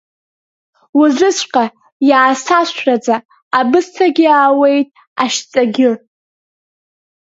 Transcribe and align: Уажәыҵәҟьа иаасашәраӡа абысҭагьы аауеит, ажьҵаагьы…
Уажәыҵәҟьа 0.99 1.65
иаасашәраӡа 2.09 3.15
абысҭагьы 3.59 4.25
аауеит, 4.29 4.89
ажьҵаагьы… 5.21 5.91